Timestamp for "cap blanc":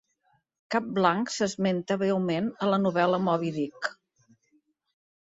0.75-1.33